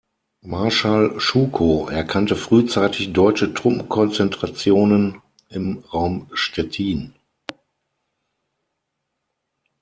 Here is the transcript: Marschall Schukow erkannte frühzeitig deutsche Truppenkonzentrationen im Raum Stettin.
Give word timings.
Marschall 0.41 1.19
Schukow 1.19 1.91
erkannte 1.91 2.35
frühzeitig 2.35 3.13
deutsche 3.13 3.53
Truppenkonzentrationen 3.53 5.21
im 5.49 5.77
Raum 5.93 6.27
Stettin. 6.33 7.13